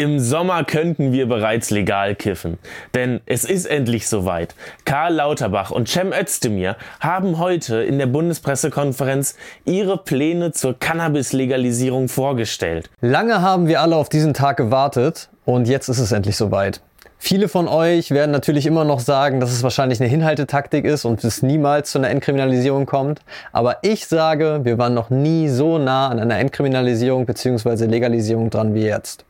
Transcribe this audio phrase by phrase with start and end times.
[0.00, 2.56] Im Sommer könnten wir bereits legal kiffen.
[2.94, 4.54] Denn es ist endlich soweit.
[4.86, 9.36] Karl Lauterbach und Cem Özdemir haben heute in der Bundespressekonferenz
[9.66, 12.88] ihre Pläne zur Cannabis-Legalisierung vorgestellt.
[13.02, 16.80] Lange haben wir alle auf diesen Tag gewartet und jetzt ist es endlich soweit.
[17.18, 21.22] Viele von euch werden natürlich immer noch sagen, dass es wahrscheinlich eine Hinhaltetaktik ist und
[21.24, 23.20] es niemals zu einer Entkriminalisierung kommt.
[23.52, 27.84] Aber ich sage, wir waren noch nie so nah an einer Entkriminalisierung bzw.
[27.84, 29.26] Legalisierung dran wie jetzt.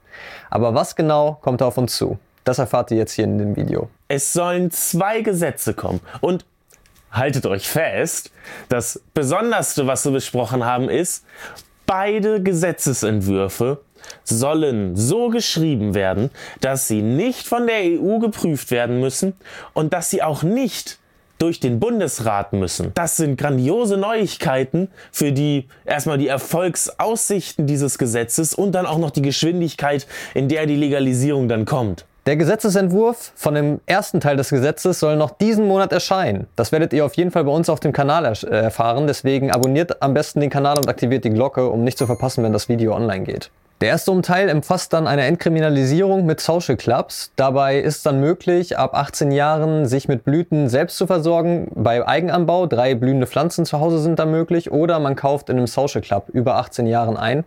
[0.51, 2.19] Aber was genau kommt auf uns zu?
[2.45, 3.91] Das erfahrt ihr jetzt hier in dem Video.
[4.09, 6.45] Es sollen zwei Gesetze kommen und
[7.13, 8.31] haltet euch fest,
[8.69, 11.25] das Besonderste, was wir besprochen haben, ist,
[11.87, 13.81] beide Gesetzesentwürfe
[14.25, 16.31] sollen so geschrieben werden,
[16.61, 19.35] dass sie nicht von der EU geprüft werden müssen
[19.75, 20.99] und dass sie auch nicht
[21.41, 22.93] durch den Bundesrat müssen.
[22.95, 29.11] Das sind grandiose Neuigkeiten für die erstmal die Erfolgsaussichten dieses Gesetzes und dann auch noch
[29.11, 32.05] die Geschwindigkeit, in der die Legalisierung dann kommt.
[32.27, 36.47] Der Gesetzesentwurf von dem ersten Teil des Gesetzes soll noch diesen Monat erscheinen.
[36.55, 39.07] Das werdet ihr auf jeden Fall bei uns auf dem Kanal äh, erfahren.
[39.07, 42.53] Deswegen abonniert am besten den Kanal und aktiviert die Glocke, um nicht zu verpassen, wenn
[42.53, 43.51] das Video online geht.
[43.81, 47.33] Der erste Umteil umfasst dann eine Entkriminalisierung mit Social Clubs.
[47.37, 51.69] Dabei ist dann möglich, ab 18 Jahren sich mit Blüten selbst zu versorgen.
[51.75, 54.71] Bei Eigenanbau, drei blühende Pflanzen zu Hause sind da möglich.
[54.71, 57.45] Oder man kauft in einem Social Club über 18 Jahren ein.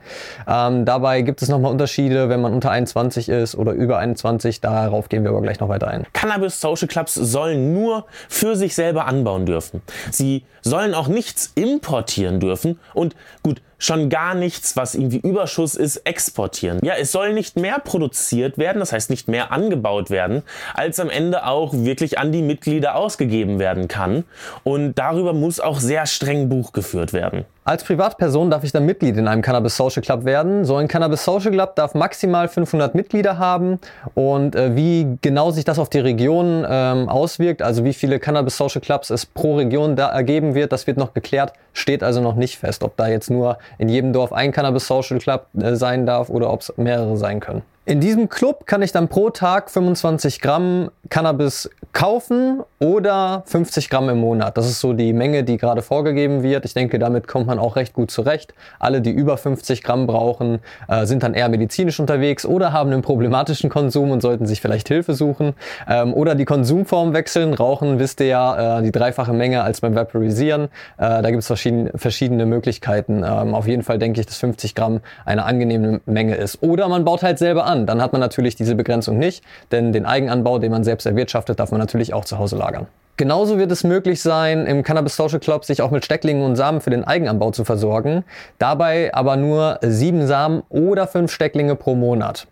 [0.47, 4.59] Ähm, dabei gibt es nochmal Unterschiede, wenn man unter 21 ist oder über 21.
[4.59, 6.07] Darauf gehen wir aber gleich noch weiter ein.
[6.13, 9.83] Cannabis Social Clubs sollen nur für sich selber anbauen dürfen.
[10.09, 12.79] Sie sollen auch nichts importieren dürfen.
[12.95, 16.79] Und gut, schon gar nichts, was irgendwie Überschuss ist, exportieren.
[16.83, 21.09] Ja, es soll nicht mehr produziert werden, das heißt nicht mehr angebaut werden, als am
[21.09, 24.23] Ende auch wirklich an die Mitglieder ausgegeben werden kann.
[24.63, 27.45] Und darüber muss auch sehr streng Buch geführt werden.
[27.65, 30.65] Als Privatperson darf ich dann Mitglied in einem Cannabis Social Club werden.
[30.65, 33.79] So ein Cannabis Social Club darf maximal 500 Mitglieder haben
[34.15, 38.57] und äh, wie genau sich das auf die Region ähm, auswirkt, also wie viele Cannabis
[38.57, 42.35] Social Clubs es pro Region da ergeben wird, das wird noch geklärt, steht also noch
[42.35, 46.05] nicht fest, ob da jetzt nur in jedem Dorf ein Cannabis Social Club äh, sein
[46.05, 47.61] darf oder ob es mehrere sein können.
[47.85, 54.07] In diesem Club kann ich dann pro Tag 25 Gramm Cannabis kaufen oder 50 Gramm
[54.09, 54.57] im Monat.
[54.57, 56.63] Das ist so die Menge, die gerade vorgegeben wird.
[56.63, 58.53] Ich denke, damit kommt man auch recht gut zurecht.
[58.79, 63.01] Alle, die über 50 Gramm brauchen, äh, sind dann eher medizinisch unterwegs oder haben einen
[63.01, 65.53] problematischen Konsum und sollten sich vielleicht Hilfe suchen.
[65.87, 67.53] Ähm, oder die Konsumform wechseln.
[67.53, 70.69] Rauchen, wisst ihr ja, äh, die dreifache Menge als beim Vaporisieren.
[70.97, 73.23] Äh, da gibt es verschiedene, verschiedene Möglichkeiten.
[73.25, 76.63] Ähm, auf jeden Fall denke ich, dass 50 Gramm eine angenehme Menge ist.
[76.63, 77.85] Oder man baut halt selber an an.
[77.85, 81.71] Dann hat man natürlich diese Begrenzung nicht, denn den Eigenanbau, den man selbst erwirtschaftet, darf
[81.71, 82.87] man natürlich auch zu Hause lagern.
[83.17, 86.81] Genauso wird es möglich sein, im Cannabis Social Club sich auch mit Stecklingen und Samen
[86.81, 88.23] für den Eigenanbau zu versorgen.
[88.57, 92.47] Dabei aber nur sieben Samen oder fünf Stecklinge pro Monat.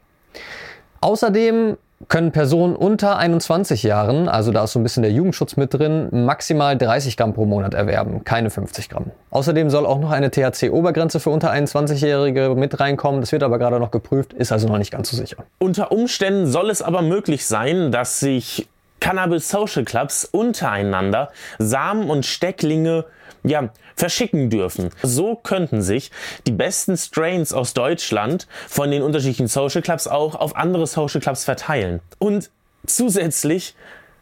[1.01, 1.77] Außerdem
[2.07, 6.09] können Personen unter 21 Jahren, also da ist so ein bisschen der Jugendschutz mit drin,
[6.11, 9.11] maximal 30 Gramm pro Monat erwerben, keine 50 Gramm.
[9.29, 13.21] Außerdem soll auch noch eine THC-Obergrenze für unter 21-Jährige mit reinkommen.
[13.21, 15.37] Das wird aber gerade noch geprüft, ist also noch nicht ganz so sicher.
[15.59, 18.67] Unter Umständen soll es aber möglich sein, dass sich
[19.01, 23.05] Cannabis Social Clubs untereinander Samen und Stecklinge
[23.43, 24.89] ja, verschicken dürfen.
[25.03, 26.11] So könnten sich
[26.47, 31.43] die besten Strains aus Deutschland von den unterschiedlichen Social Clubs auch auf andere Social Clubs
[31.43, 32.01] verteilen.
[32.19, 32.51] Und
[32.85, 33.75] zusätzlich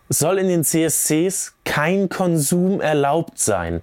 [0.10, 3.82] soll in den CSCs kein Konsum erlaubt sein.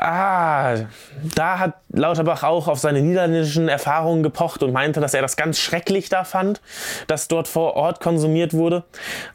[0.00, 0.76] Ah,
[1.34, 5.58] da hat Lauterbach auch auf seine niederländischen Erfahrungen gepocht und meinte, dass er das ganz
[5.58, 6.60] schrecklich da fand,
[7.08, 8.84] dass dort vor Ort konsumiert wurde.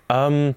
[0.08, 0.56] Ähm,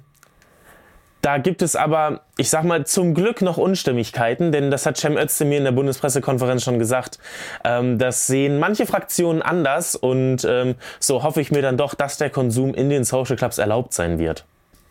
[1.23, 5.17] da gibt es aber, ich sag mal, zum Glück noch Unstimmigkeiten, denn das hat Cem
[5.17, 7.19] Özdemir in der Bundespressekonferenz schon gesagt.
[7.65, 12.19] Ähm, das sehen manche Fraktionen anders und ähm, so hoffe ich mir dann doch, dass
[12.19, 14.45] der Konsum in den Social Clubs erlaubt sein wird.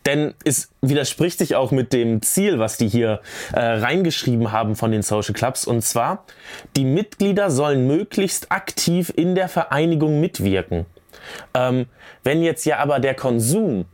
[0.06, 3.20] Denn es widerspricht sich auch mit dem Ziel, was die hier
[3.52, 5.66] äh, reingeschrieben haben von den Social Clubs.
[5.66, 6.24] Und zwar,
[6.76, 10.86] die Mitglieder sollen möglichst aktiv in der Vereinigung mitwirken.
[11.54, 11.86] Ähm,
[12.22, 13.86] wenn jetzt ja aber der Konsum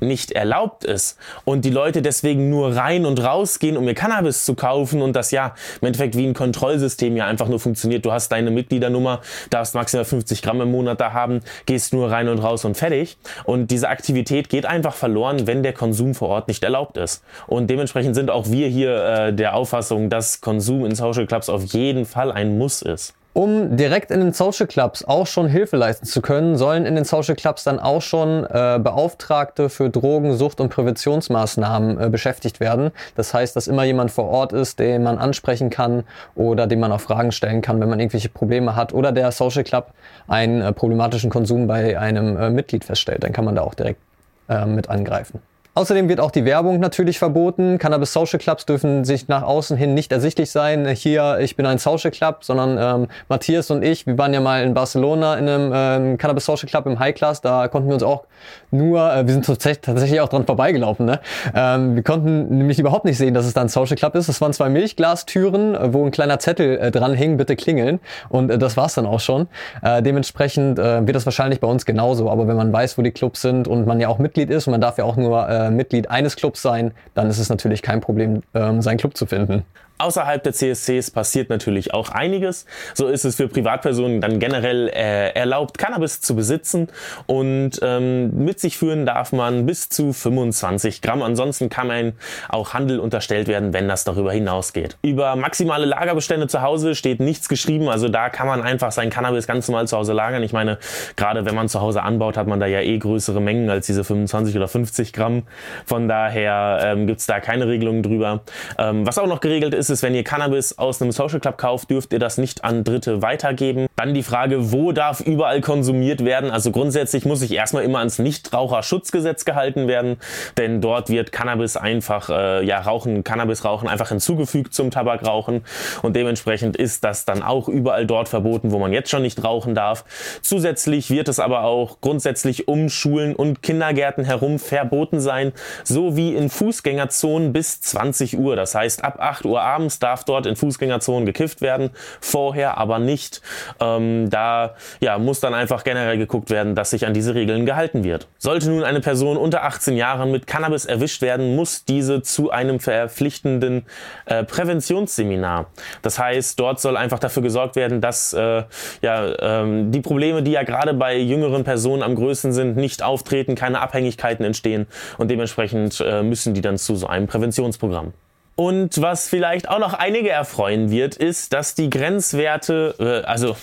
[0.00, 4.44] nicht erlaubt ist und die Leute deswegen nur rein und raus gehen, um ihr Cannabis
[4.44, 8.04] zu kaufen und das ja im Endeffekt wie ein Kontrollsystem ja einfach nur funktioniert.
[8.04, 9.20] Du hast deine Mitgliedernummer,
[9.50, 13.18] darfst maximal 50 Gramm im Monat da haben, gehst nur rein und raus und fertig.
[13.44, 17.22] Und diese Aktivität geht einfach verloren, wenn der Konsum vor Ort nicht erlaubt ist.
[17.46, 21.64] Und dementsprechend sind auch wir hier äh, der Auffassung, dass Konsum in Social Clubs auf
[21.64, 23.14] jeden Fall ein Muss ist.
[23.40, 27.04] Um direkt in den Social Clubs auch schon Hilfe leisten zu können, sollen in den
[27.04, 32.90] Social Clubs dann auch schon äh, Beauftragte für Drogen, Sucht und Präventionsmaßnahmen äh, beschäftigt werden.
[33.14, 36.04] Das heißt, dass immer jemand vor Ort ist, den man ansprechen kann
[36.34, 39.64] oder dem man auch Fragen stellen kann, wenn man irgendwelche Probleme hat oder der Social
[39.64, 39.94] Club
[40.28, 43.24] einen äh, problematischen Konsum bei einem äh, Mitglied feststellt.
[43.24, 44.02] Dann kann man da auch direkt
[44.50, 45.40] äh, mit angreifen.
[45.74, 47.78] Außerdem wird auch die Werbung natürlich verboten.
[47.78, 50.86] Cannabis Social Clubs dürfen sich nach außen hin nicht ersichtlich sein.
[50.88, 54.64] Hier, ich bin ein Social Club, sondern ähm, Matthias und ich, wir waren ja mal
[54.64, 57.40] in Barcelona in einem ähm, Cannabis Social Club im High Class.
[57.40, 58.24] Da konnten wir uns auch
[58.72, 61.06] nur, äh, wir sind tatsächlich auch dran vorbeigelaufen.
[61.06, 61.20] Ne?
[61.54, 64.28] Ähm, wir konnten nämlich überhaupt nicht sehen, dass es da ein Social Club ist.
[64.28, 68.00] Es waren zwei Milchglastüren, äh, wo ein kleiner Zettel äh, dran hing, bitte klingeln.
[68.28, 69.46] Und äh, das war's dann auch schon.
[69.82, 72.28] Äh, dementsprechend äh, wird das wahrscheinlich bei uns genauso.
[72.28, 74.72] Aber wenn man weiß, wo die Clubs sind und man ja auch Mitglied ist und
[74.72, 78.00] man darf ja auch nur äh, Mitglied eines Clubs sein, dann ist es natürlich kein
[78.00, 79.64] Problem, ähm, seinen Club zu finden.
[80.00, 82.64] Außerhalb der CSCs passiert natürlich auch einiges.
[82.94, 86.88] So ist es für Privatpersonen dann generell äh, erlaubt, Cannabis zu besitzen
[87.26, 91.22] und ähm, mit sich führen darf man bis zu 25 Gramm.
[91.22, 92.14] Ansonsten kann ein
[92.48, 94.96] auch Handel unterstellt werden, wenn das darüber hinausgeht.
[95.02, 97.90] Über maximale Lagerbestände zu Hause steht nichts geschrieben.
[97.90, 100.42] Also da kann man einfach sein Cannabis ganz normal zu Hause lagern.
[100.42, 100.78] Ich meine,
[101.16, 104.02] gerade wenn man zu Hause anbaut, hat man da ja eh größere Mengen als diese
[104.02, 105.42] 25 oder 50 Gramm.
[105.86, 108.40] Von daher ähm, gibt es da keine Regelungen drüber.
[108.78, 111.90] Ähm, was auch noch geregelt ist, ist, wenn ihr Cannabis aus einem Social Club kauft,
[111.90, 113.86] dürft ihr das nicht an Dritte weitergeben.
[113.96, 116.50] Dann die Frage, wo darf überall konsumiert werden?
[116.50, 120.16] Also grundsätzlich muss ich erstmal immer ans Nichtraucherschutzgesetz gehalten werden,
[120.56, 125.64] denn dort wird Cannabis einfach, äh, ja, Rauchen, Cannabisrauchen einfach hinzugefügt zum Tabakrauchen
[126.02, 129.74] und dementsprechend ist das dann auch überall dort verboten, wo man jetzt schon nicht rauchen
[129.74, 130.04] darf.
[130.42, 135.39] Zusätzlich wird es aber auch grundsätzlich um Schulen und Kindergärten herum verboten sein,
[135.84, 138.56] sowie in Fußgängerzonen bis 20 Uhr.
[138.56, 141.90] Das heißt, ab 8 Uhr abends abends darf dort in Fußgängerzonen gekifft werden,
[142.20, 143.40] vorher aber nicht.
[143.80, 148.04] Ähm, da ja, muss dann einfach generell geguckt werden, dass sich an diese Regeln gehalten
[148.04, 148.28] wird.
[148.38, 152.78] Sollte nun eine Person unter 18 Jahren mit Cannabis erwischt werden, muss diese zu einem
[152.78, 153.86] verpflichtenden
[154.26, 155.66] äh, Präventionsseminar.
[156.02, 158.64] Das heißt, dort soll einfach dafür gesorgt werden, dass äh,
[159.02, 163.54] ja, ähm, die Probleme, die ja gerade bei jüngeren Personen am größten sind, nicht auftreten,
[163.54, 164.86] keine Abhängigkeiten entstehen
[165.18, 168.12] und dementsprechend äh, müssen die dann zu so einem Präventionsprogramm.
[168.60, 173.56] Und was vielleicht auch noch einige erfreuen wird, ist, dass die Grenzwerte, äh, also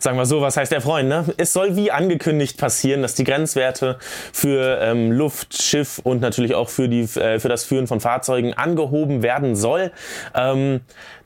[0.00, 1.26] sagen wir so, was heißt erfreuen, ne?
[1.36, 4.00] Es soll wie angekündigt passieren, dass die Grenzwerte
[4.32, 8.52] für ähm, Luft, Schiff und natürlich auch für, die, äh, für das Führen von Fahrzeugen
[8.52, 9.92] angehoben werden soll.
[10.34, 10.80] Ähm,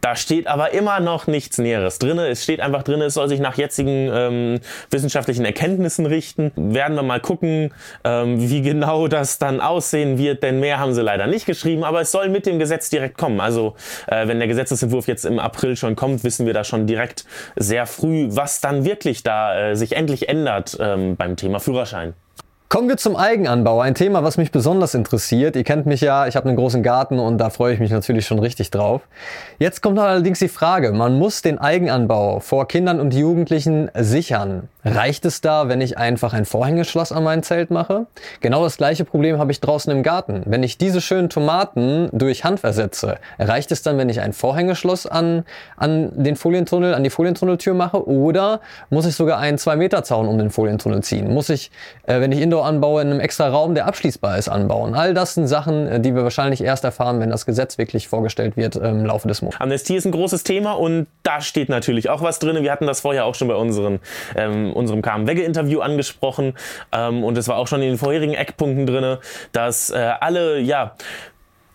[0.06, 2.20] da steht aber immer noch nichts Näheres drin.
[2.20, 6.52] Es steht einfach drin, es soll sich nach jetzigen ähm, wissenschaftlichen Erkenntnissen richten.
[6.54, 7.74] Werden wir mal gucken,
[8.04, 12.02] ähm, wie genau das dann aussehen wird, denn mehr haben sie leider nicht geschrieben, aber
[12.02, 13.40] es soll mit dem Gesetz direkt kommen.
[13.40, 13.74] Also
[14.06, 17.24] äh, wenn der Gesetzesentwurf jetzt im April schon kommt, wissen wir da schon direkt
[17.56, 22.14] sehr früh, was dann wirklich da äh, sich endlich ändert ähm, beim Thema Führerschein.
[22.68, 25.54] Kommen wir zum Eigenanbau, ein Thema, was mich besonders interessiert.
[25.54, 28.26] Ihr kennt mich ja, ich habe einen großen Garten und da freue ich mich natürlich
[28.26, 29.02] schon richtig drauf.
[29.60, 34.68] Jetzt kommt allerdings die Frage, man muss den Eigenanbau vor Kindern und Jugendlichen sichern.
[34.86, 38.06] Reicht es da, wenn ich einfach ein Vorhängeschloss an mein Zelt mache?
[38.38, 40.44] Genau das gleiche Problem habe ich draußen im Garten.
[40.46, 45.08] Wenn ich diese schönen Tomaten durch Hand versetze, reicht es dann, wenn ich ein Vorhängeschloss
[45.08, 45.44] an,
[45.76, 48.08] an den Folientunnel, an die Folientunneltür mache?
[48.08, 51.34] Oder muss ich sogar einen 2-Meter-Zaun um den Folientunnel ziehen?
[51.34, 51.72] Muss ich,
[52.04, 54.94] äh, wenn ich Indoor anbaue, in einem extra Raum, der abschließbar ist, anbauen?
[54.94, 58.56] All das sind Sachen, äh, die wir wahrscheinlich erst erfahren, wenn das Gesetz wirklich vorgestellt
[58.56, 59.60] wird im Laufe des Monats.
[59.60, 62.62] Amnestie ist ein großes Thema und da steht natürlich auch was drin.
[62.62, 63.98] Wir hatten das vorher auch schon bei unseren
[64.36, 66.54] ähm, unserem Carmen-Wegge-Interview angesprochen.
[66.92, 69.18] Ähm, und es war auch schon in den vorherigen Eckpunkten drin,
[69.52, 70.94] dass äh, alle, ja,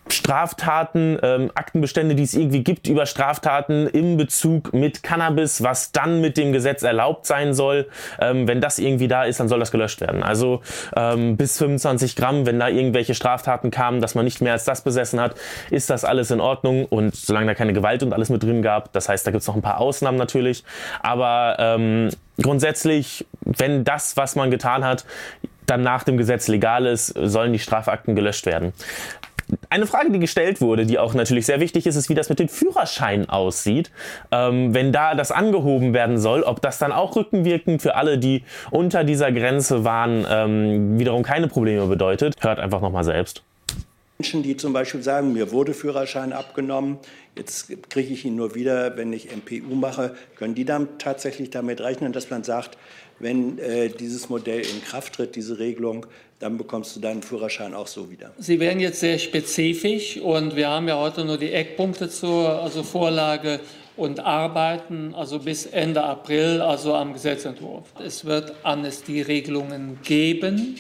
[0.10, 6.22] Straftaten, ähm, Aktenbestände, die es irgendwie gibt über Straftaten im Bezug mit Cannabis, was dann
[6.22, 7.88] mit dem Gesetz erlaubt sein soll.
[8.20, 10.24] Ähm, wenn das irgendwie da ist, dann soll das gelöscht werden.
[10.24, 10.62] Also
[10.96, 14.81] ähm, bis 25 Gramm, wenn da irgendwelche Straftaten kamen, dass man nicht mehr als das
[14.81, 15.36] besessen hat,
[15.70, 16.86] ist das alles in Ordnung.
[16.86, 19.48] Und solange da keine Gewalt und alles mit drin gab, das heißt, da gibt es
[19.48, 20.63] noch ein paar Ausnahmen natürlich.
[21.01, 22.10] Aber ähm,
[22.41, 25.05] grundsätzlich, wenn das, was man getan hat,
[25.65, 28.74] dann nach dem Gesetz legal ist, sollen die Strafakten gelöscht werden.
[29.70, 32.39] Eine Frage, die gestellt wurde, die auch natürlich sehr wichtig ist, ist, wie das mit
[32.39, 33.91] den Führerscheinen aussieht.
[34.31, 38.43] Ähm, wenn da das angehoben werden soll, ob das dann auch rückenwirkend für alle, die
[38.70, 42.36] unter dieser Grenze waren, ähm, wiederum keine Probleme bedeutet.
[42.41, 43.43] Hört einfach nochmal selbst.
[44.22, 47.00] Menschen, die zum Beispiel sagen, mir wurde Führerschein abgenommen,
[47.36, 51.81] jetzt kriege ich ihn nur wieder, wenn ich MPU mache, können die dann tatsächlich damit
[51.81, 52.77] rechnen, dass man sagt,
[53.22, 56.06] wenn äh, dieses Modell in Kraft tritt, diese Regelung,
[56.40, 58.32] dann bekommst du deinen Führerschein auch so wieder.
[58.38, 62.84] Sie werden jetzt sehr spezifisch und wir haben ja heute nur die Eckpunkte zur also
[62.84, 63.60] Vorlage
[63.96, 67.94] und arbeiten also bis Ende April, also am Gesetzentwurf.
[68.04, 70.80] Es wird Amnestieregelungen geben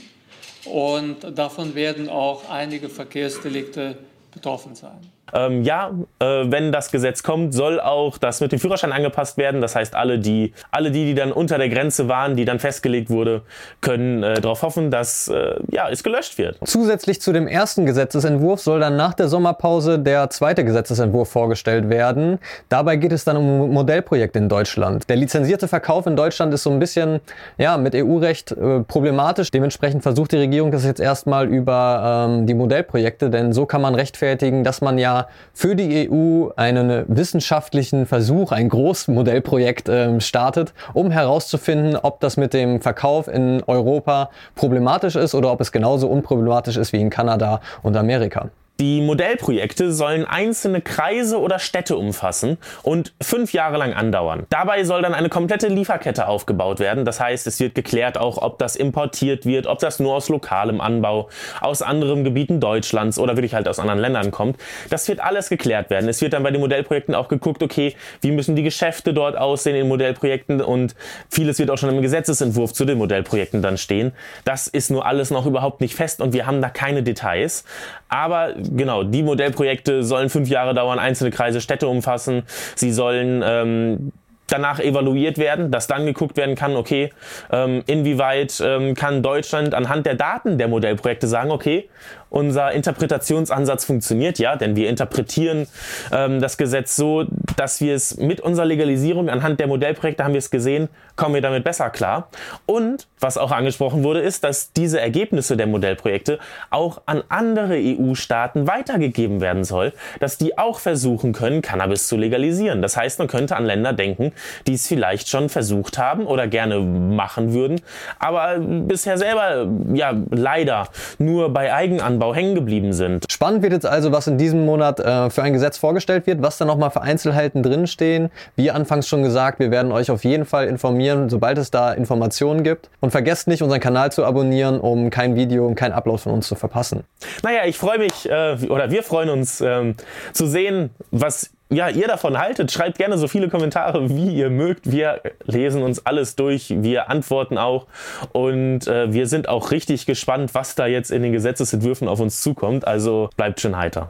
[0.65, 3.97] und davon werden auch einige Verkehrsdelikte
[4.33, 4.99] betroffen sein.
[5.33, 9.61] Ähm, ja, äh, wenn das Gesetz kommt, soll auch das mit dem Führerschein angepasst werden.
[9.61, 13.09] Das heißt, alle die, alle die, die dann unter der Grenze waren, die dann festgelegt
[13.09, 13.41] wurde,
[13.81, 16.57] können äh, darauf hoffen, dass äh, ja, es gelöscht wird.
[16.63, 22.39] Zusätzlich zu dem ersten Gesetzesentwurf soll dann nach der Sommerpause der zweite Gesetzesentwurf vorgestellt werden.
[22.69, 25.09] Dabei geht es dann um Modellprojekte in Deutschland.
[25.09, 27.19] Der lizenzierte Verkauf in Deutschland ist so ein bisschen
[27.57, 29.51] ja, mit EU-Recht äh, problematisch.
[29.51, 33.95] Dementsprechend versucht die Regierung das jetzt erstmal über ähm, die Modellprojekte, denn so kann man
[33.95, 35.20] rechtfertigen, dass man ja
[35.53, 42.53] für die EU einen wissenschaftlichen Versuch, ein Großmodellprojekt äh, startet, um herauszufinden, ob das mit
[42.53, 47.61] dem Verkauf in Europa problematisch ist oder ob es genauso unproblematisch ist wie in Kanada
[47.83, 48.49] und Amerika.
[48.81, 54.47] Die Modellprojekte sollen einzelne Kreise oder Städte umfassen und fünf Jahre lang andauern.
[54.49, 57.05] Dabei soll dann eine komplette Lieferkette aufgebaut werden.
[57.05, 60.81] Das heißt, es wird geklärt auch, ob das importiert wird, ob das nur aus lokalem
[60.81, 64.57] Anbau, aus anderen Gebieten Deutschlands oder wirklich halt aus anderen Ländern kommt.
[64.89, 66.09] Das wird alles geklärt werden.
[66.09, 69.75] Es wird dann bei den Modellprojekten auch geguckt, okay, wie müssen die Geschäfte dort aussehen
[69.75, 70.95] in Modellprojekten und
[71.29, 74.11] vieles wird auch schon im Gesetzesentwurf zu den Modellprojekten dann stehen.
[74.43, 77.63] Das ist nur alles noch überhaupt nicht fest und wir haben da keine Details.
[78.09, 82.43] Aber genau, die Modellprojekte sollen fünf Jahre dauern, einzelne Kreise, Städte umfassen.
[82.75, 84.11] Sie sollen ähm,
[84.51, 87.11] danach evaluiert werden, dass dann geguckt werden kann, okay,
[87.51, 91.89] ähm, inwieweit ähm, kann Deutschland anhand der Daten der Modellprojekte sagen, okay,
[92.29, 95.67] unser Interpretationsansatz funktioniert ja, denn wir interpretieren
[96.11, 97.25] ähm, das Gesetz so,
[97.55, 101.41] dass wir es mit unserer Legalisierung anhand der Modellprojekte haben wir es gesehen, kommen wir
[101.41, 102.29] damit besser klar.
[102.65, 108.67] Und was auch angesprochen wurde, ist, dass diese Ergebnisse der Modellprojekte auch an andere EU-Staaten
[108.67, 112.81] weitergegeben werden soll, dass die auch versuchen können, Cannabis zu legalisieren.
[112.81, 114.33] Das heißt, man könnte an Länder denken,
[114.67, 117.81] die es vielleicht schon versucht haben oder gerne machen würden,
[118.19, 120.87] aber bisher selber ja leider
[121.17, 123.25] nur bei Eigenanbau Anbau hängen geblieben sind.
[123.31, 126.57] Spannend wird jetzt also, was in diesem Monat äh, für ein Gesetz vorgestellt wird, was
[126.57, 128.29] da nochmal für Einzelheiten drinstehen.
[128.55, 132.63] Wie anfangs schon gesagt, wir werden euch auf jeden Fall informieren, sobald es da Informationen
[132.63, 132.89] gibt.
[133.11, 136.47] Und vergesst nicht, unseren Kanal zu abonnieren, um kein Video und kein Upload von uns
[136.47, 137.03] zu verpassen.
[137.43, 139.95] Naja, ich freue mich, äh, oder wir freuen uns ähm,
[140.31, 142.71] zu sehen, was ja, ihr davon haltet.
[142.71, 144.89] Schreibt gerne so viele Kommentare, wie ihr mögt.
[144.89, 147.87] Wir lesen uns alles durch, wir antworten auch
[148.31, 152.39] und äh, wir sind auch richtig gespannt, was da jetzt in den Gesetzesentwürfen auf uns
[152.41, 152.87] zukommt.
[152.87, 154.09] Also bleibt schön heiter.